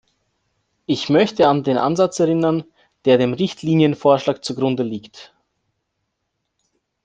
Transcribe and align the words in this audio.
Ich 0.87 1.09
möchte 1.09 1.47
an 1.47 1.61
den 1.61 1.77
Ansatz 1.77 2.19
erinnern, 2.19 2.63
der 3.05 3.19
dem 3.19 3.33
Richtlinienvorschlag 3.33 4.43
zugrunde 4.43 4.81
liegt. 4.81 5.35